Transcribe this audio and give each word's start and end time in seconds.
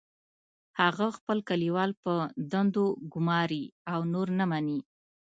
هغه 0.79 1.07
خپل 1.17 1.37
کلیوال 1.49 1.91
په 2.03 2.13
دندو 2.51 2.85
ګماري 3.13 3.63
او 3.93 3.99
نور 4.13 4.27
نه 4.39 4.45
مني 4.51 4.79